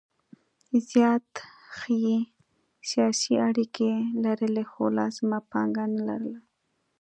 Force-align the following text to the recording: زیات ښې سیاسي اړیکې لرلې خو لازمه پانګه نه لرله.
زیات 0.89 1.29
ښې 1.77 2.01
سیاسي 2.89 3.33
اړیکې 3.47 3.91
لرلې 4.23 4.63
خو 4.71 4.83
لازمه 4.97 5.39
پانګه 5.51 5.85
نه 5.95 6.01
لرله. 6.07 6.39